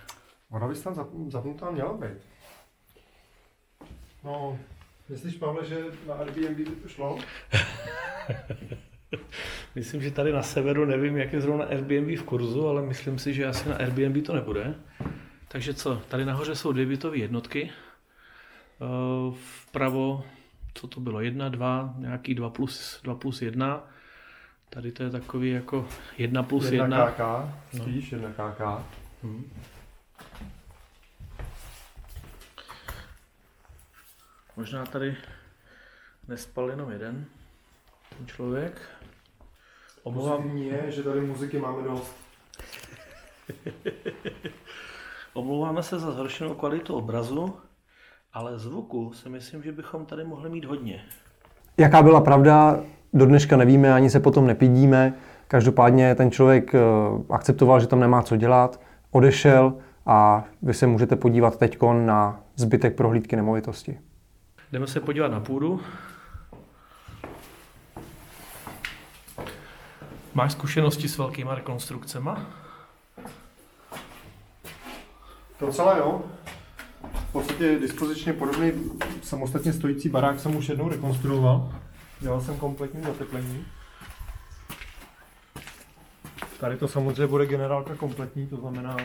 Voda 0.49 0.67
by 0.67 0.75
tam 0.75 0.95
zapnutá 1.31 1.71
měla 1.71 1.93
být. 1.93 2.17
No, 4.23 4.59
myslíš, 5.09 5.35
Pavle, 5.35 5.65
že 5.65 5.85
na 6.07 6.13
Airbnb 6.13 6.57
by 6.57 6.75
to 6.75 6.89
šlo? 6.89 7.19
myslím, 9.77 10.01
že 10.01 10.11
tady 10.11 10.31
na 10.31 10.43
severu, 10.43 10.85
nevím, 10.85 11.17
jak 11.17 11.33
je 11.33 11.41
zrovna 11.41 11.65
Airbnb 11.65 12.19
v 12.19 12.23
kurzu, 12.23 12.67
ale 12.67 12.81
myslím 12.81 13.19
si, 13.19 13.33
že 13.33 13.45
asi 13.45 13.69
na 13.69 13.75
Airbnb 13.75 14.25
to 14.25 14.35
nebude. 14.35 14.75
Takže 15.47 15.73
co, 15.73 16.01
tady 16.07 16.25
nahoře 16.25 16.55
jsou 16.55 16.71
dvě 16.71 16.85
bytové 16.85 17.17
jednotky. 17.17 17.71
Eh, 18.81 19.35
vpravo, 19.65 20.23
co 20.73 20.87
to 20.87 20.99
bylo, 20.99 21.21
jedna, 21.21 21.49
dva, 21.49 21.93
nějaký 21.97 22.35
dva 22.35 22.49
plus, 22.49 23.01
dva 23.03 23.15
plus 23.15 23.41
jedna. 23.41 23.87
Tady 24.69 24.91
to 24.91 25.03
je 25.03 25.09
takový 25.09 25.51
jako 25.51 25.87
jedna 26.17 26.43
plus 26.43 26.71
jedna. 26.71 27.05
Jedna 27.05 27.11
KK, 27.11 27.49
spíš 27.81 28.11
no. 28.11 28.17
jedna 28.17 28.29
KK. 28.29 28.61
Hmm. 29.23 29.51
Možná 34.55 34.85
tady 34.85 35.15
nespal 36.27 36.69
jenom 36.69 36.91
jeden 36.91 37.25
ten 38.17 38.27
člověk. 38.27 38.81
Omlouvám... 40.07 40.57
je, 40.57 40.83
že 40.87 41.03
tady 41.03 41.21
muziky 41.21 41.59
máme 41.59 41.83
dost. 41.83 42.15
Omlouváme 45.33 45.83
se 45.83 45.99
za 45.99 46.11
zhoršenou 46.11 46.53
kvalitu 46.53 46.95
obrazu, 46.95 47.53
ale 48.33 48.59
zvuku 48.59 49.13
si 49.13 49.29
myslím, 49.29 49.63
že 49.63 49.71
bychom 49.71 50.05
tady 50.05 50.23
mohli 50.23 50.49
mít 50.49 50.65
hodně. 50.65 51.01
Jaká 51.77 52.03
byla 52.03 52.21
pravda, 52.21 52.79
do 53.13 53.25
dneška 53.25 53.57
nevíme, 53.57 53.93
ani 53.93 54.09
se 54.09 54.19
potom 54.19 54.47
nepidíme. 54.47 55.13
Každopádně 55.47 56.15
ten 56.15 56.31
člověk 56.31 56.75
eh, 56.75 56.79
akceptoval, 57.29 57.79
že 57.79 57.87
tam 57.87 57.99
nemá 57.99 58.21
co 58.21 58.35
dělat, 58.35 58.81
odešel 59.11 59.73
a 60.05 60.45
vy 60.61 60.73
se 60.73 60.87
můžete 60.87 61.15
podívat 61.15 61.59
teď 61.59 61.77
na 62.05 62.43
zbytek 62.55 62.95
prohlídky 62.95 63.35
nemovitosti. 63.35 63.99
Jdeme 64.71 64.87
se 64.87 64.99
podívat 64.99 65.31
na 65.31 65.39
půdu. 65.39 65.79
Máš 70.37 70.51
zkušenosti 70.51 71.09
s 71.09 71.17
velkýma 71.17 71.55
rekonstrukcemi? 71.55 72.29
Docela 75.59 75.97
jo. 75.97 76.21
V 77.29 77.31
podstatě 77.31 77.79
dispozičně 77.79 78.33
podobný 78.33 78.71
samostatně 79.23 79.73
stojící 79.73 80.09
barák 80.09 80.39
jsem 80.39 80.55
už 80.55 80.69
jednou 80.69 80.89
rekonstruoval. 80.89 81.73
Dělal 82.19 82.41
jsem 82.41 82.57
kompletní 82.57 83.03
zateplení. 83.03 83.65
Tady 86.59 86.77
to 86.77 86.87
samozřejmě 86.87 87.27
bude 87.27 87.45
generálka 87.45 87.95
kompletní, 87.95 88.47
to 88.47 88.57
znamená 88.57 88.97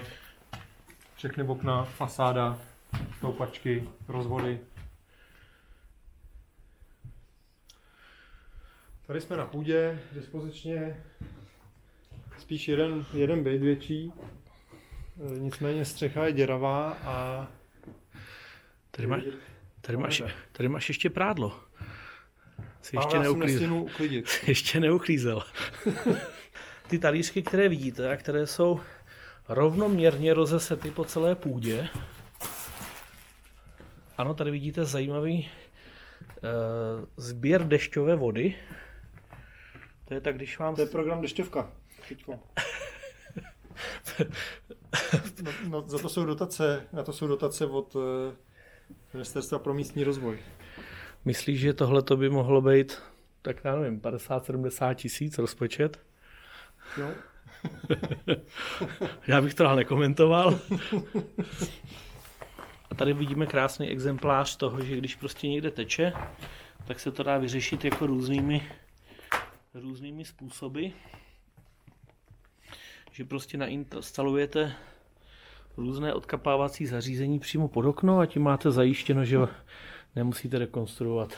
všechny 1.17 1.43
okna, 1.45 1.85
fasáda, 1.85 2.59
stoupačky, 3.19 3.89
rozvody. 4.09 4.61
Tady 9.13 9.21
jsme 9.21 9.37
na 9.37 9.47
půdě, 9.47 9.99
dispozičně 10.13 11.03
spíš 12.39 12.69
jeden, 12.69 13.05
jeden 13.15 13.45
byt 13.45 13.63
větší, 13.63 14.13
e, 15.37 15.39
nicméně 15.39 15.85
střecha 15.85 16.27
je 16.27 16.33
děravá 16.33 16.93
a... 16.93 17.49
Tady, 18.91 19.07
má, 19.09 19.21
tady, 19.81 19.99
máš, 19.99 20.23
tady 20.53 20.69
máš 20.69 20.89
ještě 20.89 21.11
prádlo. 21.11 21.61
Jsi 22.83 22.97
ještě 22.97 23.19
neuklízel. 23.19 23.87
ještě 24.47 24.81
neuklízel. 24.81 25.43
Ty 26.89 26.99
talířky, 26.99 27.43
které 27.43 27.69
vidíte 27.69 28.13
a 28.13 28.17
které 28.17 28.47
jsou 28.47 28.81
rovnoměrně 29.49 30.35
rozesety 30.35 30.91
po 30.91 31.05
celé 31.05 31.35
půdě. 31.35 31.89
Ano, 34.19 34.35
tady 34.35 34.51
vidíte 34.51 34.85
zajímavý 34.85 35.49
uh, 36.43 37.05
sběr 37.17 37.67
dešťové 37.67 38.17
vody. 38.17 38.55
To 40.13 40.17
je 40.17 40.21
tak, 40.21 40.37
když 40.37 40.59
vám... 40.59 40.75
To 40.75 40.81
je 40.81 40.87
program 40.87 41.21
dešťovka. 41.21 41.73
no, 45.43 45.51
no, 45.69 45.85
za 45.87 45.99
to 45.99 46.09
jsou 46.09 46.25
dotace, 46.25 46.87
na 46.93 47.03
to 47.03 47.13
jsou 47.13 47.27
dotace 47.27 47.67
od 47.67 47.95
uh, 47.95 48.03
Ministerstva 49.13 49.59
pro 49.59 49.75
místní 49.75 50.05
rozvoj. 50.05 50.39
Myslíš, 51.25 51.61
že 51.61 51.75
tohle 51.75 52.03
by 52.17 52.31
mohlo 52.31 52.61
být, 52.61 53.03
tak 53.43 53.65
já 53.65 53.77
nevím, 53.77 54.01
50-70 54.01 54.95
tisíc 54.95 55.39
rozpočet? 55.39 56.01
Jo. 56.99 57.11
já 59.27 59.41
bych 59.41 59.55
to 59.55 59.77
nekomentoval. 59.77 60.55
A 62.91 62.95
tady 62.95 63.13
vidíme 63.13 63.47
krásný 63.47 63.89
exemplář 63.89 64.57
toho, 64.57 64.85
že 64.85 64.97
když 64.97 65.17
prostě 65.17 65.49
někde 65.49 65.71
teče, 65.71 66.13
tak 66.85 67.01
se 67.01 67.13
to 67.13 67.23
dá 67.23 67.39
vyřešit 67.39 67.85
jako 67.85 68.07
různými, 68.07 68.63
různými 69.75 70.25
způsoby. 70.25 70.87
že 73.13 73.25
prostě 73.25 73.59
nainstalujete 73.59 74.73
různé 75.77 76.15
odkapávací 76.15 76.87
zařízení 76.87 77.39
přímo 77.39 77.69
pod 77.69 77.85
okno 77.85 78.19
a 78.19 78.27
tím 78.27 78.43
máte 78.43 78.71
zajištěno, 78.71 79.25
že 79.25 79.39
nemusíte 80.17 80.59
rekonstruovat 80.59 81.35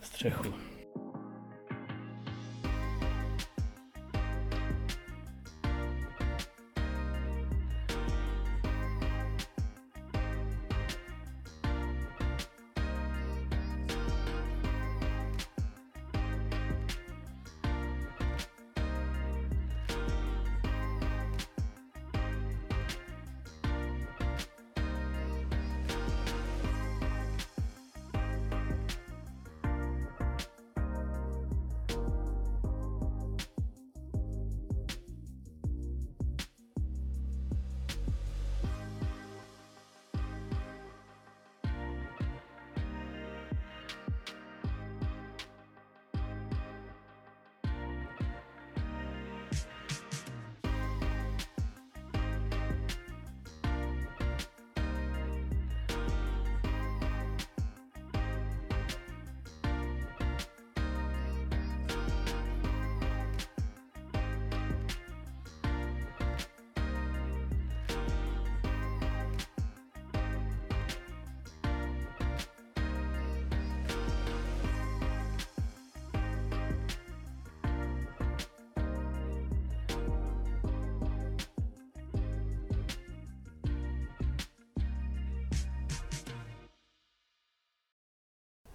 střechu. 0.00 0.54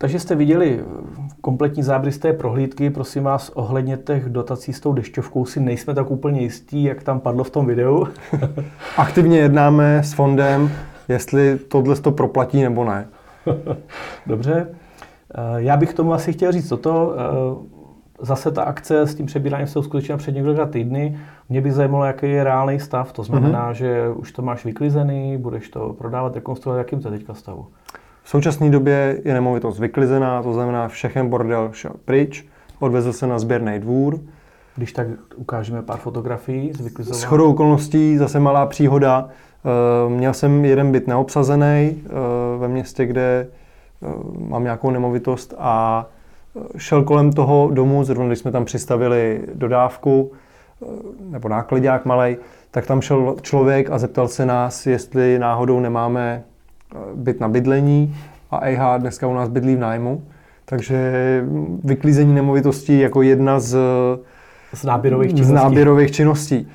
Takže 0.03 0.19
jste 0.19 0.35
viděli 0.35 0.83
kompletní 1.41 1.83
záběr 1.83 2.13
z 2.13 2.17
té 2.17 2.33
prohlídky. 2.33 2.89
Prosím 2.89 3.23
vás, 3.23 3.49
ohledně 3.49 3.97
těch 3.97 4.29
dotací 4.29 4.73
s 4.73 4.79
tou 4.79 4.93
dešťovkou 4.93 5.45
si 5.45 5.59
nejsme 5.59 5.93
tak 5.93 6.11
úplně 6.11 6.41
jistí, 6.41 6.83
jak 6.83 7.03
tam 7.03 7.19
padlo 7.19 7.43
v 7.43 7.49
tom 7.49 7.65
videu. 7.65 8.07
Aktivně 8.97 9.39
jednáme 9.39 10.03
s 10.03 10.13
fondem, 10.13 10.71
jestli 11.07 11.57
tohle 11.57 11.95
to 11.95 12.11
proplatí 12.11 12.61
nebo 12.61 12.85
ne. 12.85 13.07
Dobře. 14.27 14.67
Eh, 15.35 15.41
já 15.55 15.77
bych 15.77 15.93
tomu 15.93 16.13
asi 16.13 16.33
chtěl 16.33 16.51
říct 16.51 16.69
toto. 16.69 17.15
Eh, 17.15 18.25
zase 18.25 18.51
ta 18.51 18.63
akce 18.63 19.01
s 19.01 19.15
tím 19.15 19.25
přebíráním 19.25 19.67
se 19.67 19.79
uskutečnila 19.79 20.17
před 20.17 20.35
několika 20.35 20.65
týdny. 20.65 21.19
Mě 21.49 21.61
by 21.61 21.71
zajímalo, 21.71 22.05
jaký 22.05 22.29
je 22.29 22.43
reálný 22.43 22.79
stav. 22.79 23.11
To 23.11 23.23
znamená, 23.23 23.69
mm-hmm. 23.69 23.75
že 23.75 24.09
už 24.09 24.31
to 24.31 24.41
máš 24.41 24.65
vyklizený, 24.65 25.37
budeš 25.37 25.69
to 25.69 25.93
prodávat, 25.93 26.35
rekonstruovat, 26.35 26.77
jakým 26.77 26.99
to 26.99 27.09
teďka 27.09 27.33
stavu? 27.33 27.67
V 28.23 28.29
současné 28.29 28.69
době 28.69 29.21
je 29.25 29.33
nemovitost 29.33 29.79
vyklizená, 29.79 30.43
to 30.43 30.53
znamená 30.53 30.87
všechen 30.87 31.29
bordel 31.29 31.69
šel 31.73 31.91
pryč, 32.05 32.45
odvezl 32.79 33.13
se 33.13 33.27
na 33.27 33.39
sběrný 33.39 33.79
dvůr. 33.79 34.19
Když 34.75 34.93
tak 34.93 35.07
ukážeme 35.35 35.81
pár 35.81 35.99
fotografií 35.99 36.73
z 36.73 36.81
vyklizování. 36.81 37.21
S 37.21 37.23
chodou 37.23 37.51
okolností 37.51 38.17
zase 38.17 38.39
malá 38.39 38.65
příhoda. 38.65 39.29
Eh, 39.29 40.09
měl 40.09 40.33
jsem 40.33 40.65
jeden 40.65 40.91
byt 40.91 41.07
neobsazený 41.07 42.03
eh, 42.05 42.09
ve 42.57 42.67
městě, 42.67 43.05
kde 43.05 43.47
eh, 44.03 44.07
mám 44.39 44.63
nějakou 44.63 44.91
nemovitost 44.91 45.53
a 45.57 46.05
šel 46.77 47.03
kolem 47.03 47.33
toho 47.33 47.69
domu, 47.73 48.03
zrovna 48.03 48.27
když 48.27 48.39
jsme 48.39 48.51
tam 48.51 48.65
přistavili 48.65 49.41
dodávku 49.53 50.31
nebo 51.19 51.49
nákladák 51.49 52.05
malej, 52.05 52.37
tak 52.71 52.85
tam 52.85 53.01
šel 53.01 53.35
člověk 53.41 53.89
a 53.91 53.97
zeptal 53.97 54.27
se 54.27 54.45
nás, 54.45 54.87
jestli 54.87 55.39
náhodou 55.39 55.79
nemáme 55.79 56.43
byt 57.15 57.39
na 57.39 57.47
bydlení 57.47 58.15
a 58.51 58.59
EH 58.65 58.97
dneska 58.97 59.27
u 59.27 59.33
nás 59.33 59.49
bydlí 59.49 59.75
v 59.75 59.79
nájmu. 59.79 60.23
Takže 60.65 61.11
vyklízení 61.83 62.33
nemovitostí 62.33 62.99
jako 62.99 63.21
jedna 63.21 63.59
z, 63.59 63.77
z, 64.73 64.83
náběrových, 64.83 65.29
činností. 65.29 65.49
z 65.49 65.53
náběrových 65.53 66.11
činností. 66.11 66.67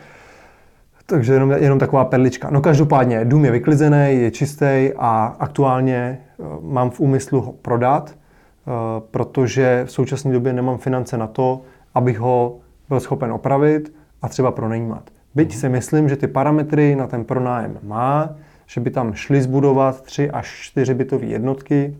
Takže 1.07 1.33
jenom, 1.33 1.51
jenom 1.51 1.79
taková 1.79 2.05
perlička. 2.05 2.51
No 2.51 2.61
každopádně, 2.61 3.25
dům 3.25 3.45
je 3.45 3.51
vyklizený, 3.51 4.07
je 4.11 4.31
čistý 4.31 4.91
a 4.97 5.37
aktuálně 5.39 6.19
eh, 6.21 6.45
mám 6.63 6.91
v 6.91 7.01
úmyslu 7.01 7.41
ho 7.41 7.53
prodat, 7.53 8.11
eh, 8.15 8.71
protože 9.11 9.83
v 9.87 9.93
současné 9.93 10.33
době 10.33 10.53
nemám 10.53 10.79
finance 10.79 11.17
na 11.19 11.27
to, 11.27 11.63
abych 11.95 12.19
ho 12.19 12.59
byl 12.89 13.01
schopen 13.01 13.33
opravit 13.33 13.93
a 14.23 14.29
třeba 14.29 14.51
pronajímat. 14.51 15.03
Byť 15.35 15.55
si 15.55 15.69
myslím, 15.69 16.09
že 16.09 16.17
ty 16.17 16.27
parametry 16.27 16.97
na 16.97 17.07
ten 17.07 17.25
pronájem 17.25 17.79
má, 17.83 18.31
že 18.69 18.81
by 18.81 18.91
tam 18.91 19.15
šli 19.15 19.43
zbudovat 19.43 20.01
tři 20.01 20.31
až 20.31 20.59
čtyři 20.61 20.95
bytové 20.95 21.27
jednotky, 21.27 21.97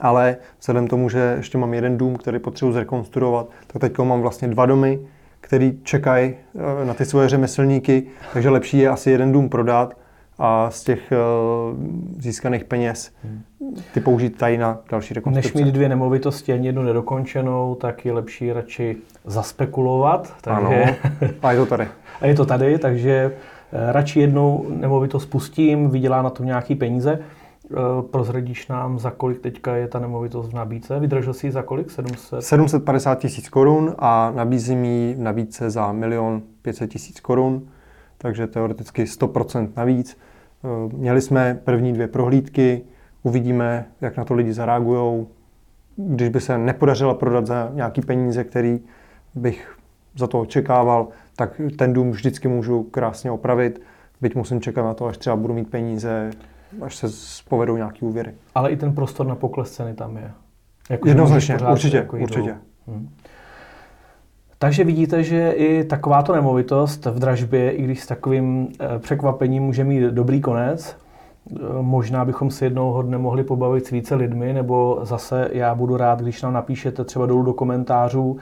ale 0.00 0.36
vzhledem 0.60 0.86
tomu, 0.86 1.08
že 1.08 1.34
ještě 1.36 1.58
mám 1.58 1.74
jeden 1.74 1.98
dům, 1.98 2.16
který 2.16 2.38
potřebuji 2.38 2.72
zrekonstruovat, 2.72 3.48
tak 3.66 3.80
teď 3.80 3.98
mám 3.98 4.20
vlastně 4.20 4.48
dva 4.48 4.66
domy, 4.66 5.00
který 5.40 5.78
čekají 5.82 6.34
eh, 6.34 6.84
na 6.84 6.94
ty 6.94 7.04
svoje 7.04 7.28
řemeslníky, 7.28 8.02
takže 8.32 8.50
lepší 8.50 8.78
je 8.78 8.88
asi 8.88 9.10
jeden 9.10 9.32
dům 9.32 9.48
prodat 9.48 9.96
a 10.38 10.70
z 10.70 10.84
těch 10.84 11.12
eh, 11.12 11.16
získaných 12.18 12.64
peněz 12.64 13.12
ty 13.94 14.00
použít 14.00 14.38
tady 14.38 14.58
na 14.58 14.78
další 14.90 15.14
rekonstrukce. 15.14 15.58
Než 15.58 15.64
mít 15.64 15.72
dvě 15.72 15.88
nemovitosti 15.88 16.52
ani 16.52 16.66
jednu 16.66 16.82
nedokončenou, 16.82 17.74
tak 17.74 18.04
je 18.04 18.12
lepší 18.12 18.52
radši 18.52 18.96
zaspekulovat. 19.24 20.34
Takže... 20.40 20.82
Ano, 20.82 21.36
a 21.42 21.52
je 21.52 21.58
to 21.58 21.66
tady. 21.66 21.88
A 22.20 22.26
je 22.26 22.34
to 22.34 22.46
tady, 22.46 22.78
takže 22.78 23.32
radši 23.72 24.20
jednou 24.20 24.66
nemovitost 24.68 25.26
pustím, 25.26 25.90
vydělá 25.90 26.22
na 26.22 26.30
tom 26.30 26.46
nějaký 26.46 26.74
peníze. 26.74 27.18
Eh, 27.70 28.02
prozradíš 28.10 28.68
nám, 28.68 28.98
za 28.98 29.10
kolik 29.10 29.40
teďka 29.40 29.76
je 29.76 29.88
ta 29.88 29.98
nemovitost 29.98 30.48
v 30.48 30.54
nabídce? 30.54 31.00
Vydržel 31.00 31.34
si 31.34 31.46
ji 31.46 31.50
za 31.50 31.62
kolik? 31.62 31.90
700? 31.90 32.42
750 32.42 33.14
tisíc 33.14 33.48
korun 33.48 33.94
a 33.98 34.32
nabízím 34.34 34.84
ji 34.84 35.14
v 35.14 35.20
nabídce 35.20 35.70
za 35.70 35.92
milion 35.92 36.42
500 36.62 36.90
tisíc 36.90 37.20
korun, 37.20 37.68
takže 38.18 38.46
teoreticky 38.46 39.04
100% 39.04 39.68
navíc. 39.76 40.18
Eh, 40.64 40.96
měli 40.96 41.20
jsme 41.20 41.60
první 41.64 41.92
dvě 41.92 42.08
prohlídky, 42.08 42.82
uvidíme, 43.22 43.86
jak 44.00 44.16
na 44.16 44.24
to 44.24 44.34
lidi 44.34 44.52
zareagují. 44.52 45.26
Když 45.96 46.28
by 46.28 46.40
se 46.40 46.58
nepodařila 46.58 47.14
prodat 47.14 47.46
za 47.46 47.70
nějaký 47.74 48.00
peníze, 48.00 48.44
který 48.44 48.80
bych 49.34 49.75
za 50.16 50.26
to 50.26 50.40
očekával, 50.40 51.08
tak 51.36 51.60
ten 51.78 51.92
dům 51.92 52.10
vždycky 52.10 52.48
můžu 52.48 52.82
krásně 52.82 53.30
opravit, 53.30 53.82
byť 54.20 54.34
musím 54.34 54.60
čekat 54.60 54.82
na 54.82 54.94
to, 54.94 55.06
až 55.06 55.18
třeba 55.18 55.36
budu 55.36 55.54
mít 55.54 55.70
peníze, 55.70 56.30
až 56.82 56.96
se 56.96 57.06
povedou 57.48 57.76
nějaký 57.76 58.04
úvěry. 58.04 58.34
Ale 58.54 58.70
i 58.70 58.76
ten 58.76 58.94
prostor 58.94 59.26
na 59.26 59.34
pokles 59.34 59.70
ceny 59.70 59.94
tam 59.94 60.16
je. 60.16 60.30
Jako, 60.90 61.08
Jednoznačně, 61.08 61.58
určitě, 61.72 61.96
jako 61.96 62.16
určitě. 62.16 62.54
Hmm. 62.86 63.08
Takže 64.58 64.84
vidíte, 64.84 65.22
že 65.22 65.50
i 65.50 65.84
takováto 65.84 66.34
nemovitost 66.34 67.06
v 67.06 67.18
dražbě, 67.18 67.70
i 67.70 67.82
když 67.82 68.00
s 68.00 68.06
takovým 68.06 68.68
eh, 68.80 68.98
překvapením 68.98 69.62
může 69.62 69.84
mít 69.84 70.00
dobrý 70.00 70.40
konec, 70.40 70.96
eh, 70.96 71.58
Možná 71.80 72.24
bychom 72.24 72.50
si 72.50 72.64
jednoho 72.64 73.02
dne 73.02 73.18
mohli 73.18 73.44
pobavit 73.44 73.86
s 73.86 73.90
více 73.90 74.14
lidmi, 74.14 74.52
nebo 74.52 74.98
zase 75.02 75.48
já 75.52 75.74
budu 75.74 75.96
rád, 75.96 76.20
když 76.20 76.42
nám 76.42 76.52
napíšete 76.52 77.04
třeba 77.04 77.26
dolů 77.26 77.42
do 77.42 77.52
komentářů, 77.52 78.36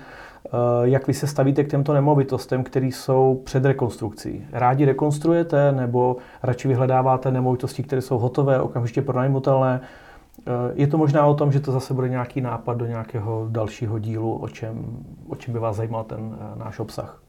jak 0.82 1.06
vy 1.06 1.14
se 1.14 1.26
stavíte 1.26 1.64
k 1.64 1.70
těmto 1.70 1.94
nemovitostem, 1.94 2.64
které 2.64 2.86
jsou 2.86 3.40
před 3.44 3.64
rekonstrukcí? 3.64 4.46
Rádi 4.52 4.84
rekonstruujete 4.84 5.72
nebo 5.72 6.16
radši 6.42 6.68
vyhledáváte 6.68 7.30
nemovitosti, 7.30 7.82
které 7.82 8.02
jsou 8.02 8.18
hotové, 8.18 8.60
okamžitě 8.60 9.02
pronajmutelné? 9.02 9.80
Eh, 10.46 10.50
je 10.74 10.86
to 10.86 10.98
možná 10.98 11.26
o 11.26 11.34
tom, 11.34 11.52
že 11.52 11.60
to 11.60 11.72
zase 11.72 11.94
bude 11.94 12.08
nějaký 12.08 12.40
nápad 12.40 12.76
do 12.76 12.86
nějakého 12.86 13.46
dalšího 13.50 13.98
dílu, 13.98 14.36
o 14.36 14.48
čem, 14.48 14.84
o 15.28 15.36
čem 15.36 15.54
by 15.54 15.60
vás 15.60 15.76
zajímal 15.76 16.04
ten 16.04 16.36
eh, 16.40 16.58
náš 16.58 16.78
obsah. 16.78 17.20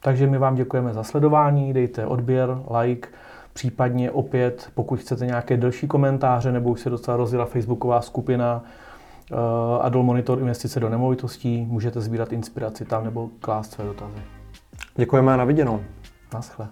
Takže 0.00 0.26
my 0.26 0.38
vám 0.38 0.54
děkujeme 0.54 0.94
za 0.94 1.02
sledování, 1.02 1.72
dejte 1.72 2.06
odběr, 2.06 2.58
like, 2.80 3.08
případně 3.52 4.10
opět, 4.10 4.70
pokud 4.74 5.00
chcete 5.00 5.26
nějaké 5.26 5.56
delší 5.56 5.88
komentáře, 5.88 6.52
nebo 6.52 6.70
už 6.70 6.80
se 6.80 6.90
docela 6.90 7.16
rozjela 7.16 7.44
facebooková 7.44 8.00
skupina, 8.00 8.64
Eh, 9.30 9.36
Adol 9.80 10.02
Monitor 10.02 10.38
investice 10.38 10.80
do 10.80 10.88
nemovitostí. 10.88 11.66
Můžete 11.68 12.00
sbírat 12.00 12.32
inspiraci 12.32 12.84
tam 12.84 13.04
nebo 13.04 13.30
klást 13.40 13.72
své 13.72 13.84
dotazy. 13.84 14.22
Děkujeme 14.96 15.34
a 15.34 15.36
na 15.36 15.44
viděnou. 15.44 15.80
Naschle. 16.34 16.68